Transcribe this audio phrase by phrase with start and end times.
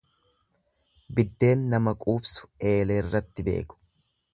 [1.19, 3.85] Biddeen nama quubsu eeleerratti beeku.